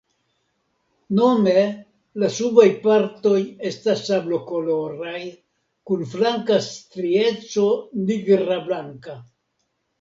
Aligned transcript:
Nome 1.17 1.55
la 2.23 2.29
subaj 2.37 2.65
partoj 2.87 3.35
estas 3.71 4.03
sablokoloraj 4.09 5.21
kun 5.91 6.11
flanka 6.17 6.61
strieco 6.73 7.71
nigrablanka. 8.11 9.19